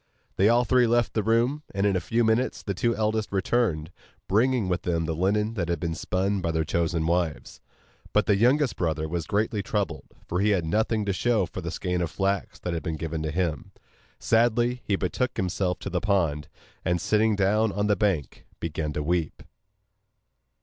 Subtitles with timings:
[0.35, 3.91] They all three left the room; and in a few minutes the two eldest returned,
[4.27, 7.61] bringing with them the linen that had been spun by their chosen wives.
[8.11, 11.69] But the youngest brother was greatly troubled, for he had nothing to show for the
[11.69, 13.73] skein of flax that had been given to him.
[14.17, 16.47] Sadly he betook himself to the pond,
[16.83, 19.43] and sitting down on the bank, began to weep.